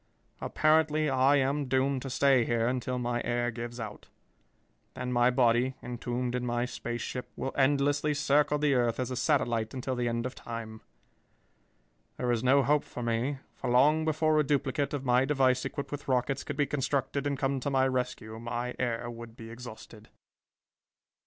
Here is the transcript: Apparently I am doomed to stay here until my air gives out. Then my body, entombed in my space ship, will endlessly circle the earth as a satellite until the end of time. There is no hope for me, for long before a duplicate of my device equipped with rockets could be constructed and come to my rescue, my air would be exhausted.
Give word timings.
Apparently 0.41 1.11
I 1.11 1.35
am 1.35 1.65
doomed 1.67 2.01
to 2.01 2.09
stay 2.09 2.43
here 2.43 2.67
until 2.67 2.97
my 2.97 3.21
air 3.23 3.51
gives 3.51 3.79
out. 3.79 4.07
Then 4.95 5.13
my 5.13 5.29
body, 5.29 5.75
entombed 5.83 6.33
in 6.33 6.43
my 6.43 6.65
space 6.65 7.03
ship, 7.03 7.29
will 7.35 7.53
endlessly 7.55 8.15
circle 8.15 8.57
the 8.57 8.73
earth 8.73 8.99
as 8.99 9.11
a 9.11 9.15
satellite 9.15 9.75
until 9.75 9.95
the 9.95 10.07
end 10.07 10.25
of 10.25 10.33
time. 10.33 10.81
There 12.17 12.31
is 12.31 12.43
no 12.43 12.63
hope 12.63 12.83
for 12.83 13.03
me, 13.03 13.37
for 13.53 13.69
long 13.69 14.03
before 14.03 14.39
a 14.39 14.43
duplicate 14.43 14.95
of 14.95 15.05
my 15.05 15.23
device 15.23 15.65
equipped 15.65 15.91
with 15.91 16.07
rockets 16.07 16.43
could 16.43 16.57
be 16.57 16.65
constructed 16.65 17.27
and 17.27 17.37
come 17.37 17.59
to 17.59 17.69
my 17.69 17.87
rescue, 17.87 18.39
my 18.39 18.73
air 18.79 19.07
would 19.07 19.37
be 19.37 19.51
exhausted. 19.51 20.09